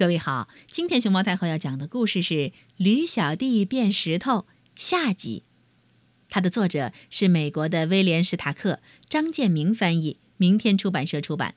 [0.00, 2.34] 各位好，今天熊猫太后要讲的故事是
[2.78, 4.32] 《驴小弟变石头》
[4.74, 5.42] 下集。
[6.30, 11.54] 它的作者是美国的威廉·史塔克，张建明翻译，明天出版社出版。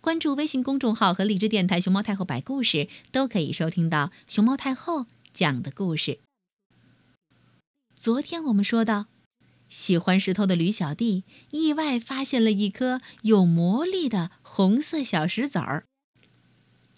[0.00, 6.18] 关注微信公众号和荔枝电台“熊猫太后摆故事”，都可以收听到熊猫太后讲的故事。
[7.94, 9.06] 昨天我们说到，
[9.68, 11.22] 喜欢石头的驴小弟
[11.52, 15.84] 意外发现了一颗有魔力的红色小石子儿。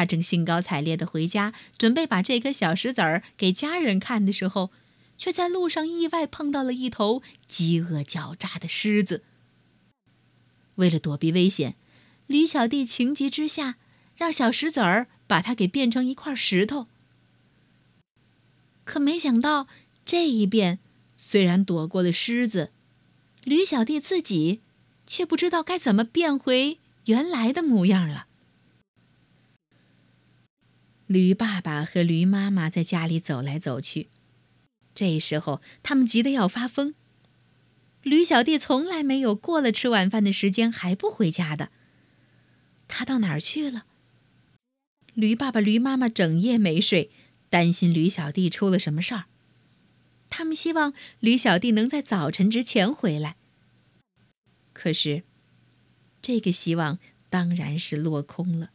[0.00, 4.70] 他正兴高采烈地回家，准备把这颗小石子儿给家人看的时候，
[5.18, 9.22] 却在路上意外碰到了一头饥饿狡诈的狮子。
[10.76, 11.76] 为了躲避危险，
[12.26, 13.76] 驴小弟情急之下，
[14.16, 16.86] 让小石子儿把它给变成一块石头。
[18.84, 19.66] 可没想到，
[20.06, 20.78] 这一变
[21.18, 22.70] 虽然躲过了狮子，
[23.44, 24.62] 驴小弟自己
[25.06, 28.28] 却不知道该怎么变回原来的模样了。
[31.10, 34.06] 驴爸爸和驴妈妈在家里走来走去，
[34.94, 36.94] 这时候他们急得要发疯。
[38.04, 41.70] 驴小弟从来没有过了吃晚饭的时间还不回家的，
[42.86, 43.86] 他到哪儿去了？
[45.14, 47.10] 驴爸爸、驴妈妈整夜没睡，
[47.48, 49.24] 担心驴小弟出了什么事儿。
[50.28, 53.34] 他们希望驴小弟能在早晨之前回来。
[54.72, 55.24] 可是，
[56.22, 58.70] 这个希望当然是落空了。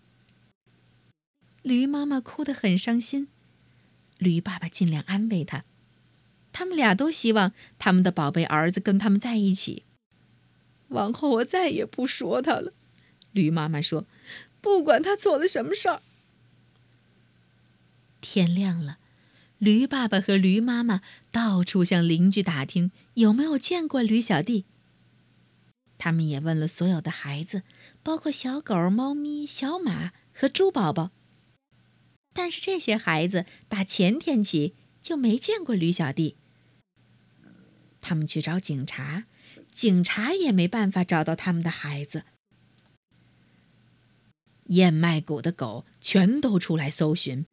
[1.66, 3.28] 驴妈妈哭得很伤心，
[4.20, 5.66] 驴爸爸尽量安慰她。
[6.54, 9.82] 他们俩都希望他们的宝贝儿子跟他们在一起。
[10.90, 12.72] 往后我再也不说他了，
[13.32, 14.06] 驴妈妈说
[14.62, 16.04] ：“不管他做了什么事儿。”
[18.22, 19.00] 天亮了，
[19.58, 24.66] 驴爸爸和驴妈妈到处向邻居打听有没有见过驴小弟。
[25.98, 27.64] 他们也问了所有的孩子，
[28.04, 31.10] 包括小狗、猫咪、小马和猪宝宝。
[32.38, 36.36] 但是这些孩子打前天起就没见过驴小弟。
[38.02, 39.24] 他们去找警察，
[39.72, 42.26] 警察也没办法找到他们的孩子。
[44.66, 47.46] 燕麦谷的狗全都出来搜寻，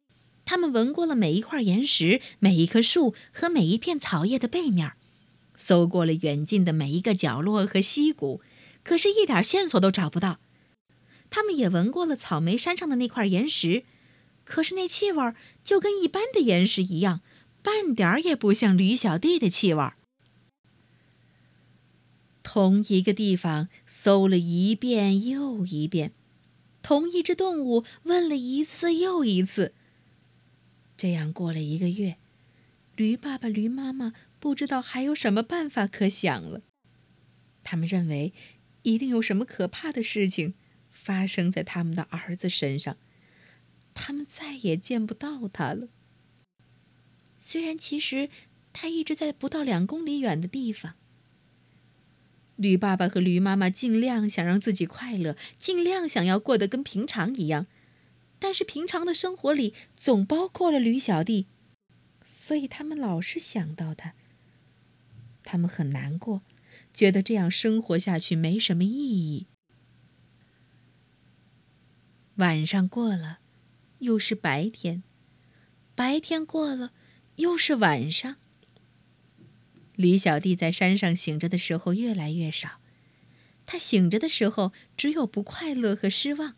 [0.43, 4.91] 他们闻过了每一块岩石、每一棵树和每一片草叶的背面，
[5.55, 8.41] 搜过了远近的每一个角落和溪谷，
[8.83, 10.39] 可是一点线索都找不到。
[11.29, 13.85] 他们也闻过了草莓山上的那块岩石。
[14.43, 15.33] 可是那气味
[15.63, 17.21] 就跟一般的岩石一样，
[17.61, 19.91] 半点儿也不像驴小弟的气味。
[22.43, 26.11] 同一个地方搜了一遍又一遍，
[26.81, 29.73] 同一只动物问了一次又一次。
[30.97, 32.17] 这样过了一个月，
[32.95, 36.61] 驴爸爸、驴妈妈不知道还有什么办法可想了。
[37.63, 38.33] 他们认为，
[38.83, 40.53] 一定有什么可怕的事情
[40.91, 42.97] 发生在他们的儿子身上。
[43.93, 45.87] 他们再也见不到他了。
[47.35, 48.29] 虽然其实
[48.71, 50.95] 他一直在不到两公里远的地方。
[52.55, 57.65] 驴爸爸和驴妈妈尽量想让自己快乐，尽量想要过得跟平常一样，
[58.37, 61.47] 但是平常的生活里总包括了驴小弟，
[62.23, 64.13] 所以他们老是想到他。
[65.43, 66.43] 他们很难过，
[66.93, 69.47] 觉得这样生活下去没什么意义。
[72.35, 73.39] 晚上过了。
[74.03, 75.01] 又是白天，
[75.95, 76.91] 白天过了，
[77.37, 78.35] 又是晚上。
[79.95, 82.81] 李小弟在山上醒着的时候越来越少，
[83.65, 86.55] 他醒着的时候只有不快乐和失望。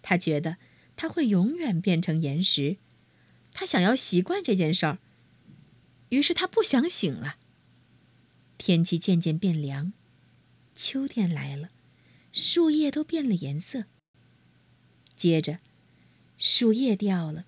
[0.00, 0.56] 他觉得
[0.96, 2.78] 他会永远变成岩石，
[3.52, 4.98] 他想要习惯这件事儿，
[6.08, 7.36] 于是他不想醒了。
[8.56, 9.92] 天气渐渐变凉，
[10.74, 11.68] 秋天来了，
[12.32, 13.84] 树叶都变了颜色。
[15.14, 15.58] 接着。
[16.38, 17.44] 树叶掉了，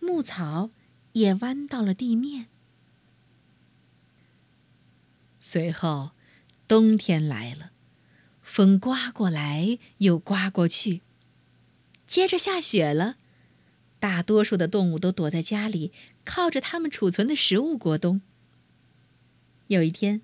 [0.00, 0.70] 牧草
[1.12, 2.46] 也弯到了地面。
[5.38, 6.10] 随后，
[6.66, 7.70] 冬天来了，
[8.42, 11.02] 风刮过来又刮过去。
[12.04, 13.14] 接着下雪了，
[14.00, 15.92] 大多数的动物都躲在家里，
[16.24, 18.20] 靠着它们储存的食物过冬。
[19.68, 20.20] 有一天，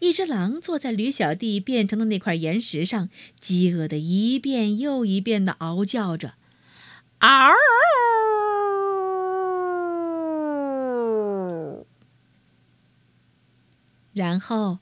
[0.00, 6.34] 一只狼坐在驴小弟变成的那块岩石上，饥饿的一遍又一遍的嗷叫着。
[7.20, 7.54] 嗷！
[14.12, 14.80] 然后，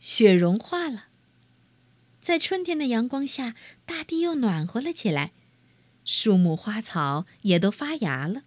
[0.00, 1.06] 雪融化了。
[2.20, 3.54] 在春天的阳光下，
[3.84, 5.32] 大地又暖和了起来，
[6.04, 8.42] 树木花草也都发芽了。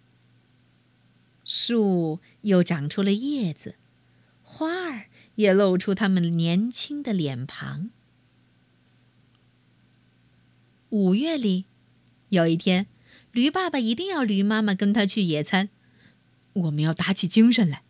[1.44, 3.76] 树又长出了叶子，
[4.42, 5.06] 花儿
[5.36, 7.90] 也露出它们年轻的脸庞。
[10.90, 11.66] 五月里。
[12.30, 12.86] 有一天，
[13.32, 15.68] 驴爸爸一定要驴妈妈跟他去野餐。
[16.54, 17.82] 我们要打起精神来，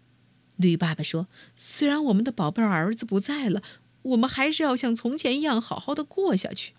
[0.57, 1.27] 驴爸爸说
[1.57, 3.63] ：“虽然我们的宝贝儿子不在了，
[4.03, 6.75] 我们还是要像从前一样好好的过下去。”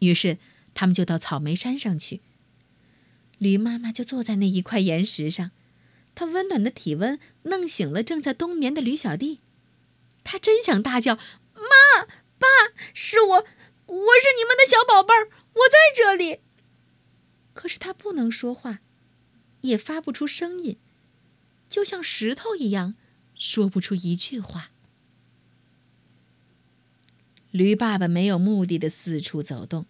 [0.00, 0.38] 于是
[0.74, 2.20] 他们就到草莓山上去。
[3.38, 5.52] 驴妈妈就坐在那一块岩石上，
[6.14, 9.38] 她温暖的体温弄醒了正在冬眠的驴小弟。
[10.24, 11.14] 他真想大叫
[11.54, 12.04] ：“妈，
[12.38, 12.46] 爸，
[12.92, 16.40] 是我，我是你们的小宝贝儿，我在这里。”
[17.54, 18.80] 可是他不能说话。
[19.62, 20.76] 也发不出声音，
[21.68, 22.94] 就像石头一样，
[23.34, 24.70] 说不出一句话。
[27.50, 29.84] 驴爸爸没有目的的四处走动，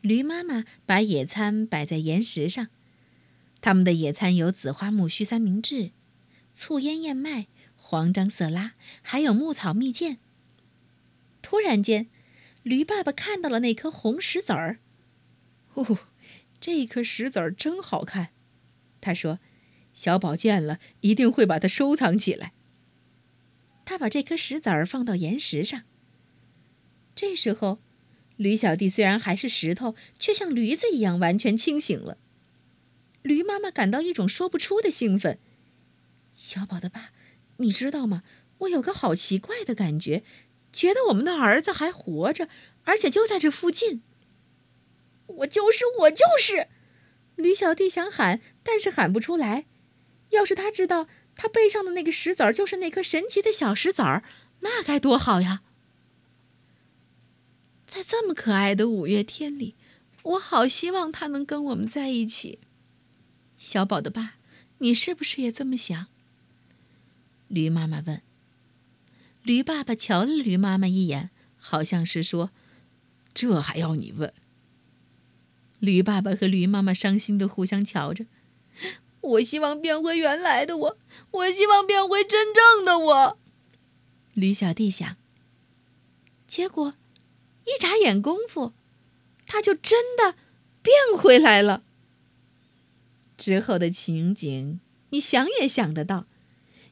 [0.00, 2.68] 驴妈妈把野餐摆在岩石上。
[3.60, 5.90] 他们的野餐有紫花苜蓿三明治、
[6.54, 8.72] 醋腌燕麦、黄樟色拉，
[9.02, 10.16] 还有牧草蜜饯。
[11.42, 12.08] 突然间，
[12.62, 14.78] 驴爸爸看到了那颗红石子儿。
[15.74, 15.98] 哦，
[16.60, 18.28] 这颗石子儿真好看。
[19.00, 19.38] 他说
[19.94, 22.52] ：“小宝见了一定会把它收藏起来。”
[23.84, 25.82] 他把这颗石子儿放到岩石上。
[27.14, 27.80] 这时候，
[28.36, 32.16] 驴小弟虽然还是石头，却像驴子一样完全清醒了。
[33.22, 35.38] 驴妈妈感到一种说不出的兴奋。
[36.34, 37.10] 小宝的爸，
[37.58, 38.22] 你知道吗？
[38.58, 40.22] 我有个好奇怪的感觉，
[40.72, 42.48] 觉得我们的儿子还活着，
[42.84, 44.02] 而且就在这附近。
[45.26, 46.68] 我就是，我就是。
[47.36, 49.66] 驴小弟想喊，但是喊不出来。
[50.30, 54.22] 要是他知道他背上的那个石子儿就是那颗神奇的小石子儿，
[54.60, 55.62] 那该多好呀！
[57.86, 59.74] 在这么可爱的五月天里，
[60.22, 62.58] 我好希望他能跟我们在一起。
[63.58, 64.36] 小宝的爸，
[64.78, 66.06] 你是不是也这么想？
[67.48, 68.22] 驴妈妈问。
[69.42, 72.50] 驴爸爸瞧了驴妈妈一眼，好像是说
[73.34, 74.32] ：“这还要你问？”
[75.82, 78.26] 驴爸爸和驴妈妈伤心的互相瞧着。
[79.20, 80.98] 我希望变回原来的我，
[81.32, 83.38] 我希望变回真正的我。
[84.34, 85.16] 驴小弟想。
[86.46, 86.94] 结果，
[87.64, 88.72] 一眨眼功夫，
[89.44, 90.36] 他就真的
[90.82, 91.82] 变回来了。
[93.36, 94.78] 之后的情景，
[95.10, 96.26] 你想也想得到，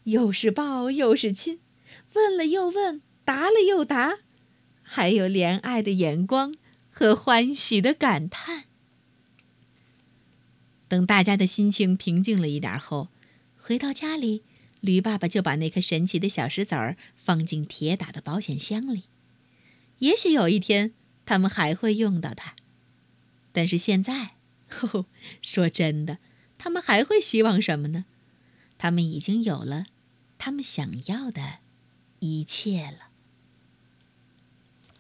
[0.03, 1.61] 又是抱又是亲，
[2.15, 4.19] 问了又问，答了又答，
[4.83, 6.57] 还有怜爱的眼光
[6.91, 8.65] 和欢喜的感叹。
[10.91, 13.11] 等大家的心情平静了一点后，
[13.57, 14.43] 回到家里，
[14.81, 19.05] 驴爸爸就把那颗神奇的小石子儿放进铁打的保险箱里。
[20.01, 20.93] 也许有一天
[21.25, 22.57] 他们还会用到它，
[23.53, 24.33] 但是现在，
[25.41, 26.19] 说真的，
[26.59, 28.07] 他们还会希望什么呢？
[28.77, 29.87] 他们已经有了
[30.39, 31.59] 他们想要的
[32.19, 33.10] 一切了。